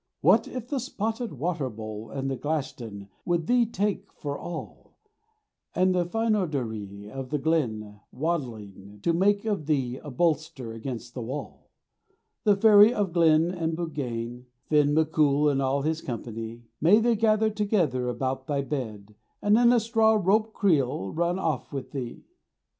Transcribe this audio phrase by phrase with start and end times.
[0.21, 4.95] What if the spotted water bull, And the Glashtan would thee take, for all
[5.75, 11.21] And the Fynoderee of the glen, waddling, To make of thee a bolster against the
[11.21, 11.69] wall.
[12.45, 16.97] The Fairy of the Glen and the Buggane, Finn MacCool and all his company; May
[16.97, 21.91] they gather together about thy bed, And in a straw rope creel run off with
[21.91, 22.25] thee.